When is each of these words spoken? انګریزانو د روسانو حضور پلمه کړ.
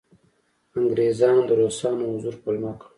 انګریزانو 0.79 1.41
د 1.47 1.51
روسانو 1.61 2.11
حضور 2.13 2.35
پلمه 2.43 2.71
کړ. 2.79 2.87